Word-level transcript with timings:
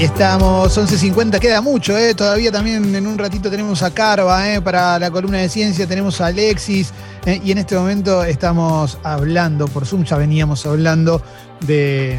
Ahí 0.00 0.06
estamos, 0.06 0.78
11.50, 0.78 1.38
queda 1.38 1.60
mucho, 1.60 1.94
¿eh? 1.94 2.14
todavía 2.14 2.50
también 2.50 2.94
en 2.94 3.06
un 3.06 3.18
ratito 3.18 3.50
tenemos 3.50 3.82
a 3.82 3.92
Carva 3.92 4.50
¿eh? 4.50 4.62
para 4.62 4.98
la 4.98 5.10
columna 5.10 5.36
de 5.36 5.50
ciencia, 5.50 5.86
tenemos 5.86 6.22
a 6.22 6.28
Alexis 6.28 6.90
¿eh? 7.26 7.38
y 7.44 7.52
en 7.52 7.58
este 7.58 7.76
momento 7.76 8.24
estamos 8.24 8.96
hablando, 9.02 9.68
por 9.68 9.84
Zoom 9.84 10.04
ya 10.04 10.16
veníamos 10.16 10.64
hablando 10.64 11.20
de, 11.66 12.18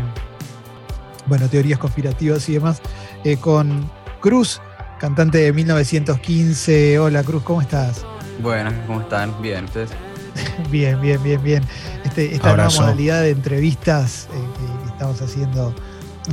bueno, 1.26 1.50
teorías 1.50 1.80
conspirativas 1.80 2.48
y 2.50 2.54
demás, 2.54 2.84
eh, 3.24 3.38
con 3.38 3.90
Cruz, 4.20 4.62
cantante 5.00 5.40
de 5.40 5.52
1915. 5.52 7.00
Hola 7.00 7.24
Cruz, 7.24 7.42
¿cómo 7.42 7.62
estás? 7.62 8.06
Bueno, 8.44 8.72
¿cómo 8.86 9.02
están? 9.02 9.42
Bien, 9.42 9.66
¿ustedes? 9.66 9.90
bien, 10.70 11.02
bien, 11.02 11.24
bien, 11.24 11.42
bien. 11.42 11.64
Este, 12.06 12.36
esta 12.36 12.56
nueva 12.56 12.70
modalidad 12.70 13.22
de 13.22 13.32
entrevistas 13.32 14.28
eh, 14.32 14.84
que 14.84 14.92
estamos 14.92 15.20
haciendo 15.20 15.74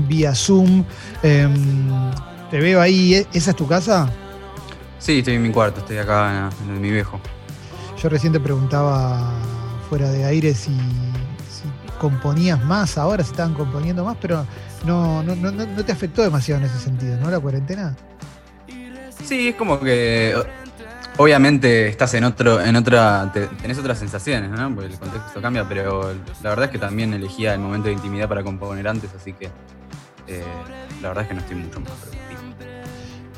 vía 0.06 0.34
Zoom. 0.34 0.84
Em, 1.22 1.54
te 2.50 2.60
veo 2.60 2.80
ahí, 2.80 3.14
¿e-, 3.14 3.26
¿esa 3.32 3.50
es 3.50 3.56
tu 3.56 3.66
casa? 3.66 4.08
Sí, 4.98 5.18
estoy 5.18 5.34
en 5.34 5.42
mi 5.42 5.50
cuarto, 5.50 5.80
estoy 5.80 5.98
acá 5.98 6.50
en, 6.66 6.74
en 6.74 6.80
mi 6.80 6.90
viejo. 6.90 7.20
Yo 8.02 8.08
recién 8.08 8.32
te 8.32 8.40
preguntaba 8.40 9.32
fuera 9.88 10.10
de 10.10 10.24
aire 10.24 10.54
si, 10.54 10.70
si 10.70 11.62
componías 11.98 12.62
más 12.64 12.98
ahora, 12.98 13.22
si 13.24 13.30
estaban 13.30 13.54
componiendo 13.54 14.04
más, 14.04 14.16
pero 14.20 14.44
no, 14.84 15.22
no, 15.22 15.34
no, 15.34 15.50
no 15.50 15.84
te 15.84 15.92
afectó 15.92 16.22
demasiado 16.22 16.60
en 16.60 16.66
ese 16.66 16.78
sentido, 16.78 17.16
¿no? 17.18 17.30
La 17.30 17.40
cuarentena. 17.40 17.96
Sí, 19.24 19.48
es 19.48 19.56
como 19.56 19.80
que 19.80 20.34
obviamente 21.16 21.88
estás 21.88 22.14
en 22.14 22.24
otro, 22.24 22.60
en 22.60 22.76
otra, 22.76 23.30
te- 23.32 23.46
tenés 23.48 23.78
otras 23.78 23.98
sensaciones, 23.98 24.50
¿no? 24.50 24.72
Porque 24.74 24.92
el 24.92 24.98
contexto 24.98 25.40
cambia, 25.42 25.68
pero 25.68 26.12
la 26.42 26.50
verdad 26.50 26.66
es 26.66 26.70
que 26.70 26.78
también 26.78 27.12
elegía 27.14 27.54
el 27.54 27.60
momento 27.60 27.88
de 27.88 27.94
intimidad 27.94 28.28
para 28.28 28.42
componer 28.44 28.86
antes, 28.86 29.10
así 29.14 29.32
que 29.32 29.50
eh, 30.28 30.42
la 31.02 31.08
verdad 31.08 31.24
es 31.24 31.28
que 31.28 31.34
no 31.34 31.40
estoy 31.40 31.56
mucho 31.56 31.80
más 31.80 31.90
productivo. 31.90 32.18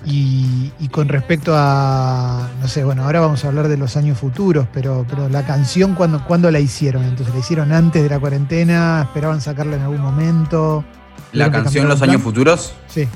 Y, 0.07 0.73
y 0.79 0.89
con 0.89 1.09
respecto 1.09 1.53
a, 1.55 2.49
no 2.61 2.69
sé, 2.69 2.85
bueno, 2.85 3.05
ahora 3.05 3.21
vamos 3.21 3.45
a 3.45 3.49
hablar 3.49 3.69
de 3.69 3.77
los 3.77 3.97
años 3.97 4.19
futuros, 4.19 4.67
pero, 4.73 5.05
pero 5.09 5.29
la 5.29 5.45
canción, 5.45 5.95
¿cuándo, 5.95 6.25
¿cuándo 6.25 6.51
la 6.51 6.59
hicieron? 6.59 7.05
Entonces, 7.05 7.35
¿la 7.35 7.41
hicieron 7.41 7.73
antes 7.73 8.03
de 8.03 8.09
la 8.09 8.19
cuarentena? 8.19 9.03
¿Esperaban 9.03 9.41
sacarla 9.41 9.77
en 9.77 9.83
algún 9.83 10.01
momento? 10.01 10.85
La 11.33 11.47
¿Tuvieron 11.47 11.53
que 11.53 11.65
canción 11.65 11.89
Los 11.89 12.03
años 12.03 12.23
futuros, 12.23 12.75
Sí, 12.89 13.07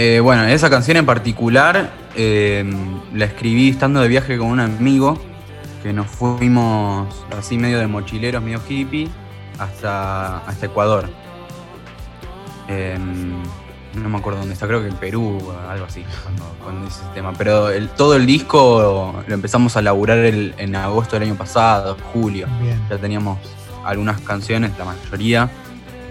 eh, 0.00 0.20
bueno, 0.20 0.44
esa 0.44 0.70
canción 0.70 0.96
en 0.96 1.06
particular 1.06 1.90
eh, 2.14 2.64
la 3.12 3.24
escribí 3.24 3.70
estando 3.70 4.00
de 4.00 4.06
viaje 4.06 4.38
con 4.38 4.46
un 4.46 4.60
amigo 4.60 5.20
que 5.82 5.92
nos 5.92 6.06
fuimos 6.06 7.12
así 7.36 7.58
medio 7.58 7.80
de 7.80 7.88
mochileros, 7.88 8.40
medio 8.40 8.60
hippie, 8.68 9.08
hasta, 9.58 10.38
hasta 10.38 10.66
Ecuador. 10.66 11.10
Em, 12.68 13.42
no 13.94 14.08
me 14.08 14.18
acuerdo 14.18 14.40
dónde 14.40 14.54
está, 14.54 14.66
creo 14.66 14.80
que 14.82 14.88
en 14.88 14.96
Perú, 14.96 15.40
algo 15.68 15.86
así, 15.86 16.04
cuando, 16.22 16.44
cuando 16.62 16.86
ese 16.88 17.00
tema. 17.14 17.32
Pero 17.36 17.70
el- 17.70 17.88
todo 17.88 18.14
el 18.14 18.26
disco 18.26 19.22
lo 19.26 19.34
empezamos 19.34 19.76
a 19.76 19.82
laburar 19.82 20.18
el- 20.18 20.54
en 20.58 20.76
agosto 20.76 21.16
del 21.16 21.28
año 21.28 21.36
pasado, 21.36 21.96
julio. 22.12 22.46
bien. 22.62 22.80
Ya 22.90 22.98
teníamos 22.98 23.38
algunas 23.84 24.20
canciones, 24.20 24.72
la 24.78 24.84
mayoría, 24.84 25.50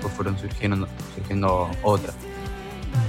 pues 0.02 0.14
fueron 0.14 0.38
surgiendo, 0.40 0.88
surgiendo 1.16 1.70
otras. 1.84 2.16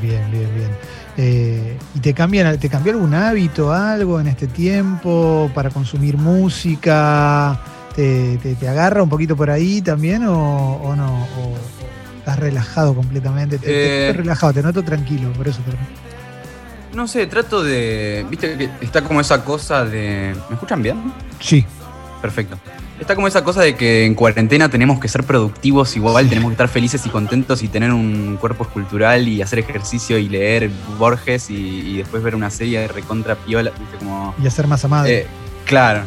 Bien, 0.02 0.30
bien, 0.30 0.48
bien. 0.54 0.70
Eh, 1.16 1.76
¿Y 1.94 1.98
te, 2.00 2.14
cambian, 2.14 2.58
te 2.58 2.68
cambió 2.68 2.92
algún 2.92 3.14
hábito, 3.14 3.72
algo 3.72 4.20
en 4.20 4.28
este 4.28 4.46
tiempo 4.46 5.50
para 5.54 5.70
consumir 5.70 6.16
música? 6.18 7.58
¿Te, 7.96 8.36
te- 8.38 8.54
te 8.54 8.68
agarra 8.68 9.02
un 9.02 9.08
poquito 9.08 9.34
por 9.34 9.50
ahí 9.50 9.80
también 9.82 10.24
o, 10.26 10.74
o 10.76 10.94
no? 10.94 11.06
¿O, 11.06 11.54
o 11.54 11.77
estás 12.28 12.38
relajado 12.38 12.94
completamente? 12.94 13.58
Te, 13.58 13.66
te- 13.66 14.08
Eh. 14.10 14.12
relajado, 14.12 14.52
te 14.52 14.62
noto 14.62 14.82
tranquilo, 14.82 15.32
por 15.32 15.48
eso 15.48 15.60
te 15.62 16.96
No 16.96 17.06
sé, 17.08 17.26
trato 17.26 17.62
de. 17.62 18.26
Viste 18.28 18.56
que 18.56 18.70
está 18.80 19.02
como 19.02 19.20
esa 19.20 19.44
cosa 19.44 19.84
de. 19.84 20.34
¿Me 20.48 20.54
escuchan 20.54 20.82
bien? 20.82 21.12
Sí, 21.40 21.64
Perfecto. 22.20 22.58
Está 23.00 23.14
como 23.14 23.28
esa 23.28 23.44
cosa 23.44 23.62
de 23.62 23.76
que 23.76 24.04
en 24.04 24.14
cuarentena 24.14 24.68
tenemos 24.68 24.98
que 24.98 25.08
ser 25.08 25.24
productivos 25.24 25.96
igual, 25.96 26.28
tenemos 26.28 26.50
que 26.50 26.54
estar 26.54 26.68
felices 26.68 27.06
y 27.06 27.10
contentos 27.10 27.62
y 27.62 27.68
tener 27.68 27.92
un 27.92 28.36
cuerpo 28.40 28.64
escultural 28.64 29.28
y 29.28 29.40
hacer 29.40 29.60
ejercicio 29.60 30.18
y 30.18 30.28
leer 30.28 30.68
Borges 30.98 31.48
y, 31.50 31.54
y 31.54 31.96
después 31.98 32.22
ver 32.22 32.34
una 32.34 32.50
serie 32.50 32.80
de 32.80 32.88
recontra 32.88 33.36
piola, 33.36 33.70
viste 33.78 33.96
como. 33.98 34.34
y 34.42 34.46
hacer 34.46 34.66
masa 34.66 34.88
madre, 34.88 35.20
Eh, 35.20 35.26
claro, 35.64 36.02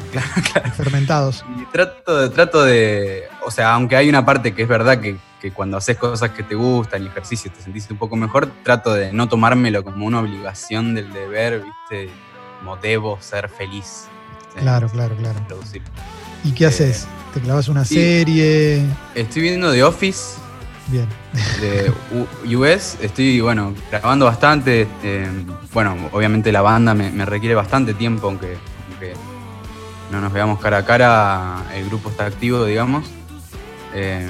claro. 0.52 0.72
fermentados. 0.74 1.46
Y 1.57 1.66
trato 1.72 2.18
de, 2.18 2.29
trato 2.29 2.63
de. 2.63 3.23
O 3.46 3.52
sea, 3.52 3.73
aunque 3.73 3.96
hay 3.96 4.09
una 4.09 4.25
parte 4.25 4.53
que 4.53 4.63
es 4.63 4.68
verdad 4.68 5.00
que, 5.00 5.18
que 5.40 5.52
cuando 5.52 5.78
haces 5.78 5.97
cosas 5.97 6.31
que 6.31 6.44
te 6.44 6.56
gustan 6.56 7.03
y 7.03 7.08
ejercicio 7.08 7.52
te 7.52 7.62
sentís 7.62 7.90
un 7.90 7.97
poco 7.97 8.16
mejor, 8.18 8.52
trato 8.63 8.94
de 8.94 9.13
no 9.13 9.29
tomármelo 9.29 9.84
como 9.84 10.06
una 10.06 10.19
obligación 10.19 10.94
del 10.94 11.12
deber, 11.13 11.63
¿viste? 11.63 12.13
Como 12.59 12.75
debo 12.78 13.18
ser 13.22 13.50
feliz. 13.50 14.08
¿viste? 14.47 14.62
Claro, 14.62 14.90
claro, 14.90 15.16
claro. 15.16 15.40
Producir. 15.47 15.81
¿Y 16.44 16.52
qué 16.53 16.66
haces? 16.66 17.07
¿Te 17.34 17.40
clavas 17.40 17.68
una 17.69 17.85
serie? 17.85 18.84
Estoy 19.16 19.41
viendo 19.44 19.72
The 19.72 19.84
Office 19.84 20.38
Bien. 20.88 21.07
de 21.62 21.91
US. 22.57 22.97
Estoy, 23.02 23.40
bueno, 23.40 23.74
grabando 23.90 24.25
bastante. 24.25 24.88
eh, 25.03 25.28
bueno, 25.74 25.96
obviamente 26.12 26.52
la 26.52 26.62
banda 26.62 26.94
me, 26.94 27.09
me 27.12 27.25
requiere 27.25 27.56
bastante 27.56 27.94
tiempo, 27.94 28.28
aunque, 28.28 28.57
aunque 28.90 29.13
no 30.12 30.19
nos 30.19 30.34
veamos 30.34 30.59
cara 30.59 30.79
a 30.79 30.85
cara. 30.85 31.63
El 31.74 31.85
grupo 31.85 32.09
está 32.09 32.25
activo, 32.25 32.66
digamos. 32.66 33.06
Eh, 33.94 34.29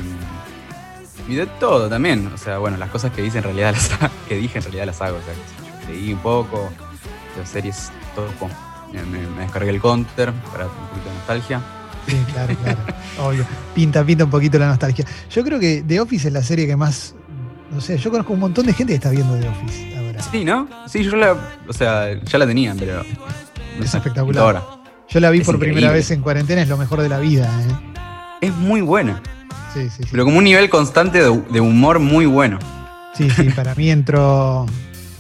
y 1.28 1.36
de 1.36 1.46
todo 1.48 1.88
también. 1.90 2.30
O 2.34 2.38
sea, 2.38 2.58
bueno, 2.60 2.78
las 2.78 2.90
cosas 2.90 3.12
que 3.14 3.26
hice 3.26 3.38
en 3.40 3.46
realidad 3.46 3.72
las 3.74 3.90
que 4.28 4.36
dije 4.36 4.58
en 4.60 4.64
realidad 4.66 4.86
las 4.86 5.02
hago. 5.02 5.18
O 5.18 5.22
sea, 5.22 5.34
yo 5.34 5.92
leí 5.92 6.14
un 6.14 6.20
poco, 6.20 6.70
las 7.40 7.50
series, 7.50 7.90
todo. 8.14 8.28
Me- 8.92 9.02
me 9.28 9.42
descargué 9.44 9.70
el 9.72 9.80
counter 9.82 10.34
para 10.52 10.66
un 10.66 10.72
poquito 10.90 11.10
de 11.10 11.16
nostalgia. 11.16 11.62
Sí, 12.08 12.18
claro, 12.34 12.56
claro. 12.64 12.80
Obvio. 13.28 13.46
Pinta, 13.76 14.04
pinta 14.04 14.24
un 14.26 14.30
poquito 14.30 14.58
la 14.60 14.68
nostalgia. 14.68 15.06
Yo 15.30 15.44
creo 15.44 15.60
que 15.60 15.84
The 15.88 16.00
Office 16.02 16.28
es 16.28 16.34
la 16.34 16.44
serie 16.44 16.68
que 16.68 16.76
más. 16.76 17.16
No 17.72 17.80
sé, 17.80 17.98
yo 17.98 18.12
conozco 18.12 18.34
un 18.34 18.40
montón 18.40 18.66
de 18.66 18.74
gente 18.74 18.92
que 18.94 18.96
está 18.98 19.10
viendo 19.12 19.36
The 19.38 19.48
Office 19.48 19.98
ahora. 19.98 20.22
Sí, 20.22 20.44
¿no? 20.44 20.68
Sí, 20.88 21.04
yo 21.04 21.16
la. 21.16 21.36
O 21.68 21.74
sea, 21.74 22.22
ya 22.24 22.38
la 22.38 22.46
tenía, 22.48 22.76
pero. 22.78 23.04
no 23.78 23.84
Es 23.84 23.92
sé, 23.92 23.98
espectacular. 23.98 24.44
Ahora. 24.44 24.64
Yo 25.10 25.20
la 25.20 25.30
vi 25.30 25.40
Es 25.40 25.46
por 25.46 25.60
primera 25.60 25.92
vez 25.92 26.10
en 26.12 26.22
cuarentena, 26.22 26.62
es 26.62 26.70
lo 26.70 26.78
mejor 26.78 27.02
de 27.02 27.10
la 27.10 27.20
vida. 27.20 27.50
¿eh? 27.68 28.48
Es 28.48 28.56
muy 28.56 28.82
buena. 28.82 29.22
Sí, 29.74 29.90
sí, 29.90 30.04
sí. 30.04 30.10
Pero 30.12 30.26
como 30.26 30.38
un 30.38 30.44
nivel 30.44 30.70
constante 30.70 31.22
de, 31.22 31.42
de 31.52 31.62
humor 31.62 32.00
muy 32.00 32.26
bueno. 32.26 32.60
Sí, 33.14 33.30
sí, 33.30 33.44
para 33.56 33.76
mí 33.76 33.90
entró. 33.90 34.66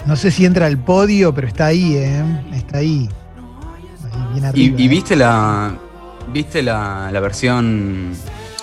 No 0.05 0.15
sé 0.15 0.31
si 0.31 0.45
entra 0.45 0.65
al 0.65 0.77
podio, 0.77 1.33
pero 1.35 1.47
está 1.47 1.67
ahí, 1.67 1.95
¿eh? 1.95 2.23
Está 2.53 2.79
ahí. 2.79 3.07
Ahí 4.13 4.33
bien 4.33 4.43
¿Y, 4.43 4.47
arriba. 4.47 4.81
y 4.81 4.85
¿eh? 4.85 4.87
viste 4.89 5.15
la. 5.15 5.77
¿Viste 6.33 6.61
la, 6.63 7.09
la 7.11 7.19
versión 7.19 8.13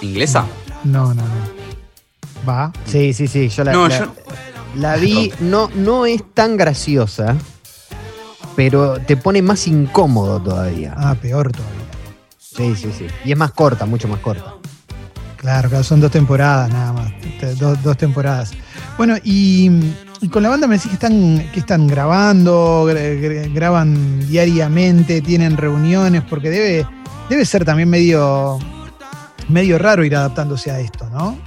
inglesa? 0.00 0.46
No, 0.84 1.14
no, 1.14 1.22
no. 1.22 2.48
Va. 2.48 2.72
Sí, 2.86 3.12
sí, 3.12 3.26
sí. 3.28 3.48
Yo 3.48 3.64
la, 3.64 3.72
No, 3.72 3.88
la- 3.88 3.98
yo- 3.98 4.14
la 4.76 4.96
vi. 4.96 5.32
No, 5.40 5.68
no 5.74 6.06
es 6.06 6.22
tan 6.34 6.56
graciosa, 6.56 7.36
pero 8.56 8.98
te 9.00 9.16
pone 9.16 9.42
más 9.42 9.66
incómodo 9.66 10.40
todavía. 10.40 10.94
Ah, 10.96 11.14
peor 11.20 11.52
todavía. 11.52 11.74
Sí, 12.38 12.74
sí, 12.74 12.90
sí. 12.96 13.06
Y 13.24 13.32
es 13.32 13.38
más 13.38 13.52
corta, 13.52 13.86
mucho 13.86 14.08
más 14.08 14.20
corta. 14.20 14.54
Claro, 15.36 15.68
claro, 15.68 15.84
son 15.84 16.00
dos 16.00 16.10
temporadas 16.10 16.70
nada 16.72 16.92
más. 16.92 17.12
Te- 17.38 17.54
Dos, 17.54 17.80
dos 17.82 17.96
temporadas. 17.96 18.50
Bueno, 18.96 19.16
y, 19.22 19.70
y 20.20 20.28
con 20.28 20.42
la 20.42 20.48
banda 20.48 20.66
me 20.66 20.74
decís 20.76 20.88
que 20.88 20.94
están, 20.94 21.48
que 21.52 21.60
están 21.60 21.86
grabando, 21.86 22.84
gra- 22.88 23.20
gra- 23.20 23.52
graban 23.54 24.26
diariamente, 24.28 25.20
tienen 25.20 25.56
reuniones, 25.56 26.22
porque 26.28 26.50
debe, 26.50 26.86
debe 27.28 27.44
ser 27.44 27.64
también 27.64 27.88
medio, 27.90 28.58
medio 29.48 29.78
raro 29.78 30.04
ir 30.04 30.16
adaptándose 30.16 30.70
a 30.70 30.80
esto, 30.80 31.08
¿no? 31.10 31.38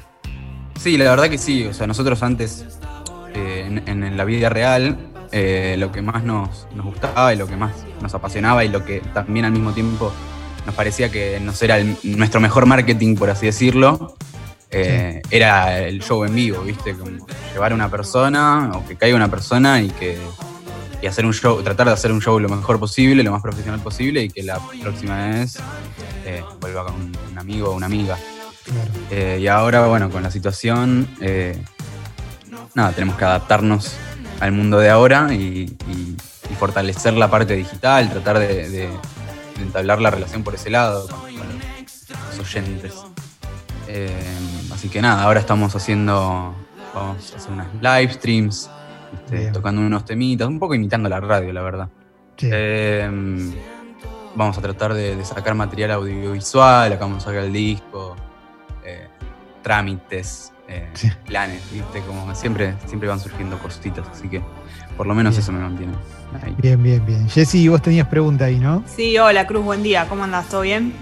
Sí, 0.80 0.98
la 0.98 1.10
verdad 1.12 1.30
que 1.30 1.38
sí. 1.38 1.66
O 1.66 1.74
sea, 1.74 1.88
nosotros 1.88 2.22
antes, 2.24 2.66
eh, 3.36 3.82
en, 3.86 4.04
en 4.04 4.18
la 4.18 4.26
vida 4.26 4.50
real, 4.50 4.98
eh, 5.32 5.76
lo 5.78 5.92
que 5.92 6.02
más 6.02 6.24
nos, 6.24 6.68
nos 6.76 6.86
gustaba 6.86 7.34
y 7.34 7.38
lo 7.38 7.48
que 7.48 7.56
más 7.56 7.72
nos 8.02 8.14
apasionaba 8.14 8.66
y 8.66 8.70
lo 8.70 8.84
que 8.84 9.00
también 9.14 9.46
al 9.46 9.52
mismo 9.52 9.72
tiempo 9.74 10.12
nos 10.66 10.76
parecía 10.76 11.10
que 11.10 11.40
nos 11.40 11.62
era 11.62 11.78
el- 11.78 11.98
nuestro 12.04 12.40
mejor 12.42 12.66
marketing, 12.66 13.16
por 13.16 13.30
así 13.30 13.46
decirlo, 13.46 14.16
eh, 14.72 15.22
era 15.30 15.80
el 15.80 16.02
show 16.02 16.24
en 16.26 16.34
vivo, 16.36 16.62
¿viste? 16.64 16.96
Como 16.96 17.26
llevar 17.54 17.72
a 17.72 17.76
una 17.76 17.90
persona 17.90 18.72
o 18.76 18.86
que 18.88 18.96
caiga 18.96 19.16
una 19.16 19.30
persona 19.30 19.82
y 19.82 19.90
que 19.90 20.18
y 21.02 21.08
hacer 21.08 21.26
un 21.26 21.34
show, 21.34 21.62
tratar 21.64 21.88
de 21.88 21.94
hacer 21.94 22.12
un 22.12 22.22
show 22.22 22.40
lo 22.40 22.48
mejor 22.50 22.80
posible, 22.80 23.24
lo 23.24 23.32
más 23.32 23.42
profesional 23.42 23.80
posible 23.82 24.24
y 24.24 24.30
que 24.30 24.44
la 24.44 24.60
próxima 24.82 25.28
vez 25.30 25.58
eh, 26.26 26.44
vuelva 26.60 26.86
con 26.86 26.96
un, 26.96 27.18
un 27.32 27.38
amigo 27.40 27.70
o 27.70 27.74
una 27.76 27.88
amiga. 27.88 28.18
Claro. 28.64 28.92
Eh, 29.10 29.40
y 29.42 29.48
ahora, 29.48 29.88
bueno, 29.88 30.10
con 30.12 30.22
la 30.22 30.30
situación, 30.30 31.08
eh, 31.20 31.60
nada, 32.76 32.92
tenemos 32.92 33.16
que 33.18 33.26
adaptarnos 33.26 33.94
al 34.40 34.52
mundo 34.52 34.78
de 34.80 34.90
ahora 34.90 35.34
y, 35.34 35.76
y- 35.90 36.18
y 36.50 36.56
fortalecer 36.56 37.14
la 37.14 37.30
parte 37.32 37.56
digital, 37.56 38.10
tratar 38.12 38.38
de, 38.40 38.48
de- 38.70 38.88
de 38.88 38.90
entablar 39.64 40.02
la 40.02 40.10
relación 40.12 40.44
por 40.44 40.54
ese 40.56 40.70
lado 40.70 41.08
con, 41.08 41.20
con 41.20 41.48
los 42.30 42.40
oyentes. 42.40 42.94
Así 44.74 44.90
que 44.90 45.02
nada, 45.02 45.24
ahora 45.24 45.40
estamos 45.40 45.76
haciendo, 45.76 46.56
vamos 46.94 47.34
a 47.34 47.38
hacer 47.38 47.52
unas 47.52 47.68
live 47.82 48.14
streams 48.14 48.70
este, 49.14 49.52
tocando 49.52 49.82
unos 49.82 50.06
temitas, 50.06 50.48
un 50.48 50.60
poco 50.60 50.76
imitando 50.76 51.10
la 51.10 51.20
radio, 51.20 51.52
la 51.54 51.62
verdad. 51.62 51.90
Em, 52.38 53.54
vamos 54.36 54.58
a 54.58 54.62
tratar 54.62 54.94
de, 54.94 55.24
sacar 55.26 55.54
material 55.54 55.92
audiovisual, 55.92 56.92
acá 56.94 57.06
vamos 57.06 57.24
a 57.24 57.28
sacar 57.28 57.44
el 57.44 57.54
disco, 57.54 58.16
eh, 58.84 59.08
trámites, 59.62 60.54
eh, 60.68 60.90
planes, 61.26 61.62
¿viste? 61.72 62.02
Como 62.02 62.34
siempre, 62.34 62.76
siempre 62.86 63.10
van 63.10 63.20
surgiendo 63.20 63.58
cositas, 63.60 64.08
así 64.10 64.28
que 64.28 64.42
por 64.98 65.08
lo 65.08 65.14
menos 65.14 65.38
eso 65.38 65.52
me 65.52 65.60
mantiene. 65.60 65.94
Ahí. 66.42 66.56
Bien, 66.58 66.82
bien, 66.82 67.06
bien. 67.06 67.30
Jessy, 67.30 67.68
vos 67.68 67.82
tenías 67.82 68.08
pregunta 68.08 68.46
ahí, 68.46 68.58
¿no? 68.58 68.84
Sí, 68.88 69.18
hola 69.18 69.46
Cruz, 69.46 69.66
buen 69.66 69.84
día, 69.84 70.08
¿cómo 70.08 70.24
andás? 70.24 70.48
¿Todo 70.48 70.62
bien? 70.62 70.94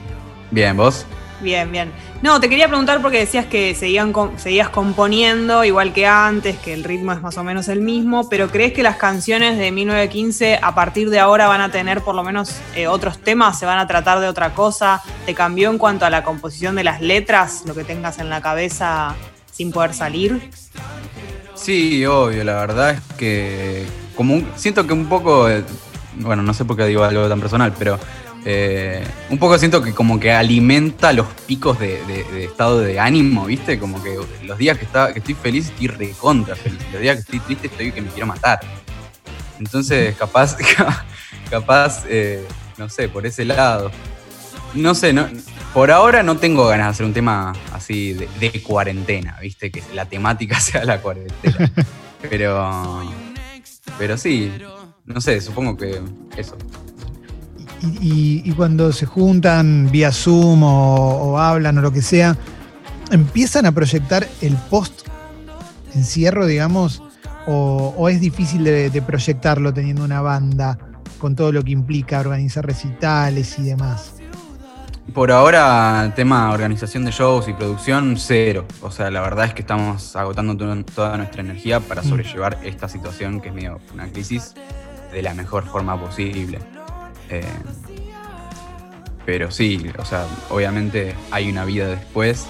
Bien, 0.52 0.76
¿vos? 0.76 1.06
Bien, 1.42 1.72
bien. 1.72 1.92
No, 2.22 2.42
te 2.42 2.50
quería 2.50 2.68
preguntar 2.68 3.02
porque 3.02 3.20
decías 3.20 3.46
que 3.46 3.74
seguían 3.74 4.14
seguías 4.38 4.70
componiendo 4.70 5.64
igual 5.64 5.94
que 5.94 6.06
antes, 6.06 6.58
que 6.58 6.74
el 6.74 6.84
ritmo 6.84 7.14
es 7.14 7.22
más 7.22 7.38
o 7.38 7.44
menos 7.44 7.70
el 7.70 7.82
mismo, 7.82 8.28
pero 8.28 8.50
¿crees 8.50 8.74
que 8.74 8.84
las 8.84 8.98
canciones 8.98 9.58
de 9.58 9.72
1915 9.72 10.60
a 10.62 10.76
partir 10.76 11.10
de 11.10 11.20
ahora 11.20 11.48
van 11.48 11.62
a 11.62 11.72
tener 11.72 12.02
por 12.02 12.16
lo 12.16 12.24
menos 12.24 12.60
eh, 12.76 12.88
otros 12.88 13.20
temas? 13.20 13.58
¿Se 13.58 13.66
van 13.66 13.80
a 13.80 13.88
tratar 13.88 14.20
de 14.20 14.28
otra 14.28 14.54
cosa? 14.54 15.02
¿Te 15.26 15.34
cambió 15.34 15.70
en 15.70 15.78
cuanto 15.78 16.06
a 16.06 16.10
la 16.10 16.24
composición 16.24 16.76
de 16.76 16.84
las 16.84 17.00
letras, 17.00 17.64
lo 17.66 17.74
que 17.74 17.86
tengas 17.86 18.20
en 18.20 18.30
la 18.30 18.42
cabeza 18.42 19.16
sin 19.52 19.72
poder 19.72 19.94
salir? 19.94 20.52
Sí, 21.56 22.06
obvio, 22.06 22.44
la 22.44 22.54
verdad 22.54 22.92
es 22.92 23.02
que 23.18 23.86
como 24.16 24.42
siento 24.56 24.86
que 24.86 24.92
un 24.92 25.08
poco, 25.08 25.50
eh, 25.50 25.64
bueno, 26.16 26.44
no 26.44 26.54
sé 26.54 26.66
por 26.66 26.76
qué 26.76 26.86
digo 26.86 27.04
algo 27.06 27.30
tan 27.30 27.40
personal, 27.40 27.74
pero 27.80 27.98
eh, 28.46 29.06
un 29.30 29.38
poco 29.38 29.58
siento 29.58 29.82
que 29.82 29.94
como 29.94 30.20
que 30.20 30.32
alimenta 30.32 31.12
los 31.12 31.28
picos 31.46 31.78
de, 31.80 32.46
estado 32.46 32.80
de 32.80 33.00
ánimo, 33.00 33.46
¿viste? 33.46 33.78
Como 33.80 34.02
que 34.02 34.18
los 34.44 34.58
días 34.58 34.78
que, 34.78 34.86
está, 34.86 35.12
que 35.14 35.20
estoy 35.20 35.36
feliz 35.36 35.68
estoy 35.68 35.88
recontra 35.88 36.56
feliz. 36.56 36.80
Los 36.92 37.02
días 37.02 37.16
que 37.16 37.22
estoy 37.22 37.40
triste 37.40 37.68
estoy 37.68 37.92
que 37.92 38.02
me 38.02 38.10
quiero 38.10 38.28
matar. 38.28 38.60
Entonces, 39.60 40.16
capaz, 40.16 40.56
capaz, 41.50 42.04
eh, 42.08 42.46
no 42.78 42.90
sé, 42.90 43.10
por 43.10 43.26
ese 43.26 43.44
lado. 43.44 43.92
No 44.74 44.96
sé, 44.96 45.12
no, 45.12 45.28
por 45.74 45.92
ahora 45.92 46.24
no 46.24 46.38
tengo 46.38 46.68
ganas 46.68 46.88
de 46.88 46.92
hacer 46.92 47.06
un 47.06 47.14
tema 47.14 47.54
así 47.74 48.14
de, 48.14 48.30
de 48.40 48.64
cuarentena, 48.64 49.38
¿viste? 49.42 49.72
Que 49.72 49.84
la 49.94 50.06
temática 50.06 50.60
sea 50.62 50.86
la 50.86 51.02
cuarentena. 51.02 51.72
Pero, 52.30 53.02
pero 53.98 54.18
sí, 54.18 54.52
no 55.06 55.22
sé, 55.22 55.40
supongo 55.40 55.78
que 55.78 56.02
eso. 56.36 56.58
Y, 57.82 58.52
cuando 58.54 58.92
se 58.92 59.06
juntan 59.06 59.90
vía 59.92 60.12
Zoom 60.12 60.64
o, 60.64 61.40
hablan 61.40 61.78
o 61.78 61.82
lo 61.82 61.92
que 61.92 62.02
sea, 62.02 62.36
empiezan 63.12 63.66
a 63.66 63.72
proyectar 63.72 64.28
el 64.42 64.56
post 64.70 65.08
encierro, 65.96 66.46
digamos, 66.46 67.02
o, 67.48 68.10
es 68.10 68.20
difícil 68.20 68.64
de, 68.64 69.04
proyectarlo 69.06 69.74
teniendo 69.74 70.04
una 70.04 70.22
banda 70.22 70.78
con 71.20 71.36
todo 71.36 71.52
lo 71.52 71.64
que 71.64 71.72
implica 71.72 72.20
organizar 72.20 72.66
recitales 72.66 73.58
y 73.60 73.64
demás. 73.64 74.16
Por 75.14 75.32
ahora, 75.32 76.14
tema 76.16 76.52
organización 76.52 77.04
de 77.04 77.12
shows 77.12 77.48
y 77.48 77.54
producción, 77.54 78.16
cero. 78.18 78.66
O 78.82 78.92
sea, 78.92 79.10
la 79.10 79.22
verdad 79.22 79.46
es 79.46 79.54
que 79.54 79.62
estamos 79.62 80.16
agotando 80.16 80.56
toda 80.84 81.18
nuestra 81.18 81.42
energía 81.42 81.80
para 81.80 82.04
mm. 82.04 82.06
sobrellevar 82.06 82.60
esta 82.64 82.88
situación 82.88 83.42
que 83.42 83.50
es 83.50 83.56
medio 83.56 83.80
una 83.92 84.08
crisis 84.08 84.54
de 85.12 85.22
la 85.24 85.34
mejor 85.34 85.66
forma 85.66 86.00
posible. 86.00 86.60
Eh, 87.30 87.44
pero 89.26 89.52
sí, 89.52 89.92
o 89.98 90.06
sea, 90.06 90.26
obviamente 90.50 91.16
hay 91.30 91.52
una 91.52 91.64
vida 91.64 91.88
después. 91.88 92.48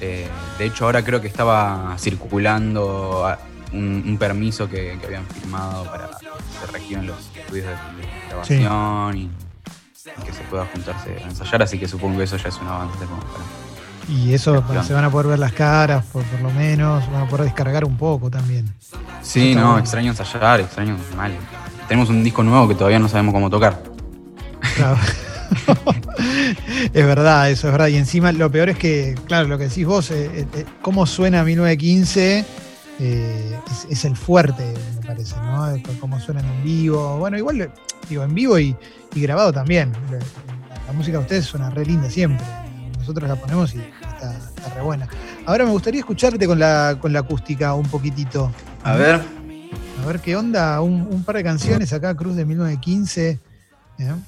Eh, 0.00 0.26
de 0.58 0.66
hecho, 0.66 0.84
ahora 0.84 1.04
creo 1.04 1.20
que 1.20 1.28
estaba 1.28 1.94
circulando 1.98 3.24
un, 3.72 4.16
permiso 4.18 4.68
que, 4.68 4.98
habían 5.04 5.24
firmado 5.26 5.84
para 5.84 6.08
que 6.08 6.26
se 6.60 6.72
requieren 6.72 7.06
los 7.06 7.18
estudios 7.36 7.66
de, 7.66 8.28
grabación 8.28 9.16
y, 9.16 9.30
que 10.24 10.32
se 10.32 10.42
pueda 10.50 10.66
juntarse 10.66 11.16
a 11.16 11.28
ensayar, 11.28 11.62
así 11.62 11.78
que 11.78 11.86
supongo 11.86 12.18
que 12.18 12.24
eso 12.24 12.36
ya 12.36 12.48
es 12.48 12.56
un 12.58 12.66
avance 12.68 12.98
Y 14.08 14.34
eso 14.34 14.64
se 14.84 14.94
van 14.94 15.04
a 15.04 15.10
poder 15.10 15.28
ver 15.28 15.38
las 15.38 15.52
caras, 15.52 16.04
por, 16.06 16.24
lo 16.42 16.50
menos, 16.50 17.10
van 17.12 17.22
a 17.22 17.28
poder 17.28 17.44
descargar 17.44 17.84
un 17.84 17.96
poco 17.96 18.30
también. 18.30 18.72
Sí, 19.22 19.54
no, 19.54 19.78
extraño 19.78 20.10
ensayar, 20.10 20.60
extraño 20.60 20.96
mal. 21.16 21.32
Tenemos 21.88 22.08
un 22.08 22.24
disco 22.24 22.42
nuevo 22.42 22.66
que 22.66 22.74
todavía 22.74 22.98
no 22.98 23.08
sabemos 23.08 23.32
cómo 23.32 23.48
tocar. 23.48 23.95
es 26.92 27.06
verdad, 27.06 27.50
eso 27.50 27.68
es 27.68 27.72
verdad. 27.72 27.88
Y 27.88 27.96
encima 27.96 28.32
lo 28.32 28.50
peor 28.50 28.70
es 28.70 28.78
que, 28.78 29.14
claro, 29.26 29.48
lo 29.48 29.58
que 29.58 29.68
decís 29.68 29.86
vos, 29.86 30.10
eh, 30.10 30.30
eh, 30.34 30.46
eh, 30.54 30.64
cómo 30.82 31.06
suena 31.06 31.44
1915 31.44 32.44
es, 33.90 34.04
el 34.04 34.16
fuerte, 34.16 34.64
me 35.00 35.06
parece, 35.06 35.36
¿no? 35.36 35.74
Cómo 36.00 36.18
suenan 36.20 36.44
en 36.44 36.64
vivo. 36.64 37.18
Bueno, 37.18 37.36
igual, 37.36 37.70
digo, 38.08 38.22
en 38.22 38.34
vivo 38.34 38.58
y, 38.58 38.76
grabado 39.14 39.52
también. 39.52 39.92
La, 40.86 40.92
música 40.92 41.18
de 41.18 41.24
ustedes 41.24 41.44
suena 41.44 41.70
re 41.70 41.84
linda 41.84 42.08
siempre. 42.08 42.46
Nosotros 42.98 43.28
la 43.28 43.36
ponemos 43.36 43.74
y 43.74 43.78
está, 43.78 44.38
re 44.74 44.82
buena. 44.82 45.08
Ahora 45.44 45.64
me 45.64 45.70
gustaría 45.70 46.00
escucharte 46.00 46.46
con 46.46 46.58
la, 46.58 46.96
con 47.00 47.12
la 47.12 47.20
acústica 47.20 47.74
un 47.74 47.86
poquitito. 47.86 48.50
A 48.82 48.96
ver. 48.96 49.20
A 50.02 50.06
ver 50.06 50.20
qué 50.20 50.36
onda, 50.36 50.80
un, 50.80 51.22
par 51.24 51.36
de 51.36 51.42
canciones 51.42 51.92
acá, 51.92 52.14
Cruz 52.14 52.36
de 52.36 52.44
1915. 52.44 53.40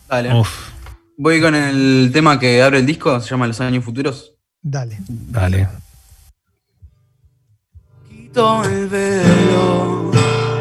Dale. 0.09 0.43
Voy 1.17 1.41
con 1.41 1.55
el 1.55 2.11
tema 2.13 2.39
que 2.39 2.63
abre 2.63 2.79
el 2.79 2.87
disco, 2.87 3.21
se 3.21 3.31
llama 3.31 3.47
Los 3.47 3.61
años 3.61 3.85
futuros. 3.85 4.35
Dale. 4.63 4.99
Dale. 5.09 5.69
Quito 8.09 8.65
el 8.65 8.89
velo, 8.89 10.11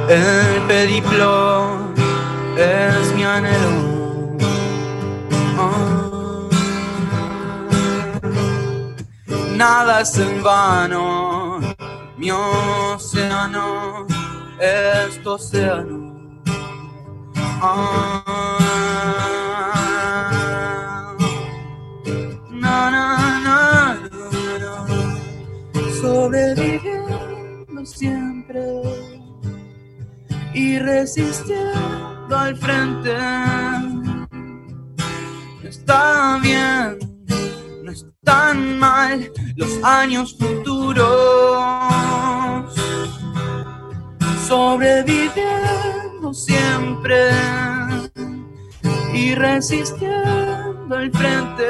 el 0.10 0.62
periplo 0.68 1.94
es 2.58 3.14
mi 3.16 3.24
anhelo. 3.24 4.38
Ah. 5.60 6.08
Nada 9.56 10.02
es 10.02 10.18
en 10.18 10.44
vano, 10.44 11.60
mi 12.18 12.32
océano 12.32 14.06
es 14.60 15.22
tu 15.24 15.32
océano. 15.32 16.07
Siempre 27.86 28.62
y 30.54 30.78
resistiendo 30.78 32.38
al 32.38 32.56
frente. 32.58 33.16
No 35.64 35.70
está 35.70 36.38
bien, 36.44 37.00
no 37.84 37.92
están 37.92 38.78
mal 38.78 39.32
los 39.56 39.84
años 39.84 40.36
futuros. 40.38 41.08
Siempre 46.34 47.32
y 49.14 49.34
resistiendo 49.36 50.96
al 50.96 51.12
frente. 51.12 51.64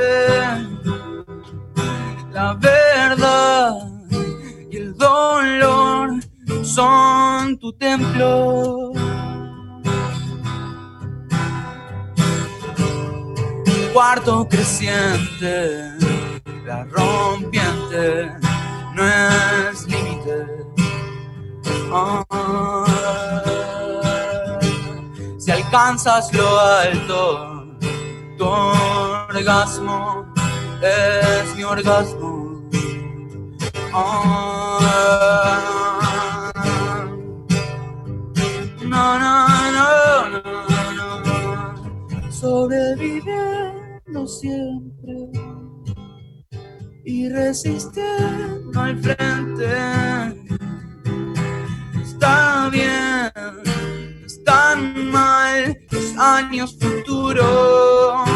La 2.31 2.53
verdad 2.53 3.75
y 4.69 4.77
el 4.77 4.97
dolor 4.97 6.19
son 6.63 7.57
tu 7.57 7.71
templo. 7.73 8.91
Cuarto 13.93 14.47
creciente, 14.47 15.91
la 16.65 16.83
rompiente 16.85 18.31
no 18.93 19.07
es 19.07 19.87
límite. 19.87 20.45
Ah. 21.91 22.86
Alcanzas 25.67 26.33
lo 26.33 26.59
alto, 26.59 27.77
tu 28.37 28.45
orgasmo 28.45 30.25
es 30.81 31.55
mi 31.55 31.63
orgasmo. 31.63 32.37
No, 38.85 39.19
no, 39.19 39.47
no, 39.77 39.89
no, 40.29 40.39
Sobreviviendo 42.31 44.25
siempre 44.25 45.29
y 47.05 47.29
resistiendo 47.29 48.79
al 48.79 48.97
frente. 48.99 49.67
Está 52.01 52.69
bien, 52.71 53.06
años 56.17 56.77
futuros. 56.79 58.29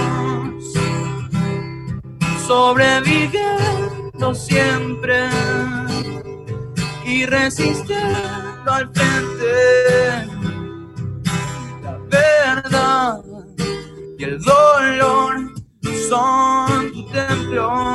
Sobreviviendo 2.48 4.36
siempre 4.36 5.30
y 7.06 7.26
resistiendo 7.26 8.72
al 8.72 8.92
frente. 8.94 10.28
La 11.84 11.98
verdad 12.10 13.22
y 14.18 14.24
el 14.24 14.40
dolor 14.40 15.54
son 16.10 16.92
tu 16.92 17.06
templo. 17.08 17.91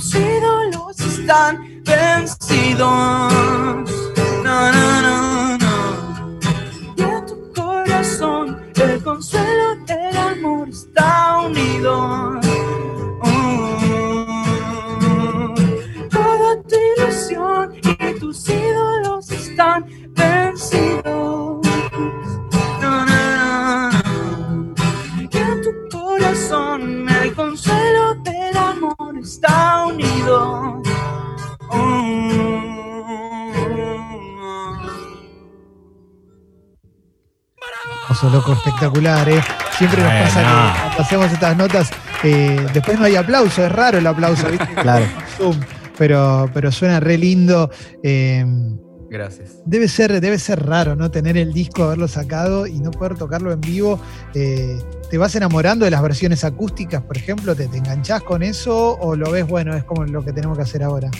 Tus 0.00 0.14
ídolos 0.14 0.98
están 0.98 1.82
vencidos. 1.84 2.80
No, 4.42 4.72
no, 4.72 5.58
no. 5.58 6.38
Y 6.96 7.02
en 7.02 7.26
tu 7.26 7.52
corazón 7.52 8.62
el 8.76 9.02
consuelo 9.02 9.76
del 9.84 10.16
amor 10.16 10.70
está 10.70 11.40
unido. 11.44 12.40
Mm. 13.24 13.90
Tu 16.66 16.76
ilusión 17.02 17.74
y 17.74 18.18
tus 18.18 18.48
ídolos 18.48 19.30
están 19.30 19.84
vencidos. 20.14 21.49
Está 29.22 29.86
unido. 29.86 30.82
Oso 38.08 38.28
loco 38.30 38.52
espectacular, 38.52 39.28
¿eh? 39.28 39.40
Siempre 39.78 40.02
nos 40.02 40.12
pasa 40.12 40.42
Bueno. 40.42 40.72
que 40.74 40.80
cuando 40.80 41.02
hacemos 41.02 41.32
estas 41.32 41.56
notas, 41.56 41.90
eh, 42.24 42.66
después 42.72 42.98
no 42.98 43.04
hay 43.06 43.16
aplauso, 43.16 43.64
es 43.64 43.70
raro 43.72 43.98
el 43.98 44.06
aplauso, 44.06 44.48
¿viste? 44.48 44.66
Claro. 44.82 45.06
Zoom, 45.36 45.58
pero, 45.96 46.50
pero 46.52 46.72
suena 46.72 46.98
re 47.00 47.16
lindo. 47.16 47.70
eh, 48.02 48.44
Gracias. 49.10 49.56
debe, 49.66 49.88
ser, 49.88 50.20
debe 50.20 50.38
ser 50.38 50.64
raro, 50.64 50.94
¿no? 50.96 51.10
Tener 51.10 51.36
el 51.36 51.52
disco, 51.52 51.82
haberlo 51.84 52.06
sacado 52.08 52.66
y 52.66 52.78
no 52.78 52.90
poder 52.92 53.16
tocarlo 53.16 53.52
en 53.52 53.60
vivo. 53.60 54.00
eh, 54.34 54.78
¿Te 55.10 55.18
vas 55.18 55.34
enamorando 55.34 55.84
de 55.84 55.90
las 55.90 56.00
versiones 56.02 56.44
acústicas, 56.44 57.02
por 57.02 57.16
ejemplo? 57.16 57.56
¿Te, 57.56 57.66
¿Te 57.66 57.78
enganchás 57.78 58.22
con 58.22 58.42
eso 58.44 58.96
o 59.00 59.16
lo 59.16 59.30
ves, 59.32 59.46
bueno, 59.46 59.74
es 59.74 59.82
como 59.82 60.04
lo 60.04 60.24
que 60.24 60.32
tenemos 60.32 60.56
que 60.56 60.62
hacer 60.62 60.84
ahora? 60.84 61.10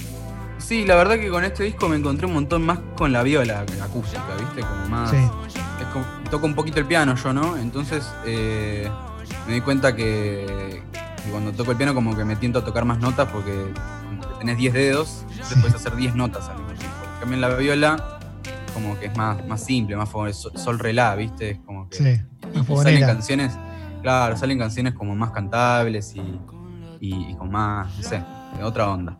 Sí, 0.58 0.84
la 0.84 0.94
verdad 0.94 1.16
que 1.16 1.28
con 1.28 1.42
este 1.42 1.64
disco 1.64 1.88
me 1.88 1.96
encontré 1.96 2.26
un 2.26 2.34
montón 2.34 2.62
más 2.62 2.78
con 2.96 3.12
la 3.12 3.24
viola 3.24 3.64
acústica, 3.82 4.22
¿viste? 4.38 4.60
Como 4.60 4.88
más. 4.88 5.10
Sí. 5.10 5.16
es 5.16 5.86
como- 5.92 6.04
toco 6.30 6.46
un 6.46 6.54
poquito 6.54 6.78
el 6.78 6.86
piano 6.86 7.16
yo, 7.16 7.32
¿no? 7.32 7.56
Entonces 7.56 8.04
eh, 8.24 8.88
me 9.48 9.54
di 9.54 9.60
cuenta 9.62 9.96
que, 9.96 10.80
que 11.24 11.30
cuando 11.32 11.50
toco 11.52 11.72
el 11.72 11.76
piano 11.76 11.92
como 11.94 12.16
que 12.16 12.24
me 12.24 12.36
tiento 12.36 12.60
a 12.60 12.64
tocar 12.64 12.84
más 12.84 12.98
notas 13.00 13.28
porque 13.32 13.72
como 14.06 14.22
que 14.28 14.38
tenés 14.38 14.58
10 14.58 14.72
dedos, 14.74 15.24
entonces 15.30 15.48
Sí. 15.48 15.54
puedes 15.60 15.74
hacer 15.74 15.96
10 15.96 16.14
notas 16.14 16.48
al 16.48 16.58
mismo 16.58 16.69
en 17.22 17.40
la 17.40 17.54
viola 17.56 17.96
como 18.72 18.96
que 18.98 19.06
es 19.06 19.16
más, 19.16 19.44
más 19.46 19.60
simple, 19.64 19.96
más 19.96 20.08
sol, 20.10 20.32
sol 20.32 20.78
re 20.78 20.92
la, 20.92 21.14
¿viste? 21.16 21.50
Es 21.50 21.58
como 21.60 21.88
que 21.88 21.96
Sí, 21.96 22.04
y 22.72 22.76
salen 22.84 23.00
canciones, 23.06 23.52
claro, 24.02 24.36
salen 24.36 24.58
canciones 24.58 24.94
como 24.94 25.14
más 25.16 25.30
cantables 25.32 26.14
y, 26.14 26.20
y- 27.00 27.30
y 27.30 27.34
con 27.36 27.50
más, 27.50 27.94
no 27.96 28.02
sé, 28.02 28.22
de 28.56 28.62
otra 28.62 28.88
onda. 28.90 29.18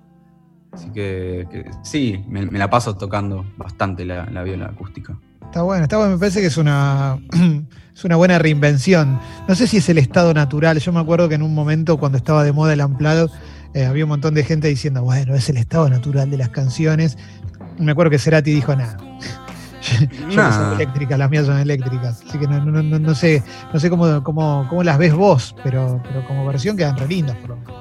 Así 0.73 0.91
que, 0.93 1.47
que 1.51 1.65
sí, 1.83 2.25
me, 2.29 2.47
me 2.47 2.59
la 2.59 2.71
paso 2.71 2.97
tocando 2.97 3.45
bastante 3.57 4.05
la, 4.05 4.25
la 4.27 4.43
viola 4.45 4.67
acústica. 4.67 5.19
Está 5.45 5.63
bueno, 5.63 5.83
está 5.83 5.97
bueno, 5.97 6.13
me 6.13 6.19
parece 6.19 6.41
que 6.41 6.47
es 6.47 6.57
una, 6.57 7.19
es 7.95 8.05
una 8.05 8.15
buena 8.17 8.39
reinvención. 8.39 9.19
No 9.49 9.55
sé 9.57 9.67
si 9.67 9.79
es 9.79 9.89
el 9.89 9.99
estado 9.99 10.33
natural. 10.33 10.79
Yo 10.79 10.93
me 10.93 11.01
acuerdo 11.01 11.29
que 11.29 11.35
en 11.35 11.43
un 11.43 11.55
momento 11.55 11.99
cuando 11.99 12.19
estaba 12.19 12.45
de 12.45 12.53
moda 12.53 12.73
el 12.73 12.81
Unplugged, 12.85 13.29
eh, 13.75 13.85
había 13.85 14.05
un 14.05 14.11
montón 14.11 14.35
de 14.35 14.45
gente 14.45 14.69
diciendo, 14.69 15.03
bueno, 15.03 15.35
es 15.35 15.49
el 15.49 15.57
estado 15.57 15.89
natural 15.91 16.31
de 16.31 16.37
las 16.39 16.51
canciones. 16.51 17.19
Me 17.81 17.93
acuerdo 17.93 18.11
que 18.11 18.19
Cerati 18.19 18.53
dijo, 18.53 18.75
nada. 18.77 18.97
Yo 19.83 20.37
no 20.37 20.43
Nah. 20.43 20.53
soy 20.53 20.75
eléctrica, 20.75 21.17
las 21.17 21.31
mías 21.31 21.47
son 21.47 21.59
eléctricas. 21.59 22.23
Así 22.29 22.39
que 22.39 22.47
no, 22.47 22.65
no, 22.65 22.83
no, 22.83 22.99
no 22.99 23.15
sé, 23.15 23.43
no 23.73 23.81
sé 23.81 23.89
cómo, 23.91 24.23
cómo, 24.23 24.67
cómo 24.69 24.83
las 24.83 24.99
ves 24.99 25.15
vos, 25.15 25.55
pero, 25.65 26.01
pero 26.05 26.25
como 26.27 26.47
versión 26.47 26.77
quedan 26.77 26.97
re 26.97 27.07
lindas 27.09 27.37
por 27.37 27.51
lo 27.51 27.57
menos. 27.57 27.75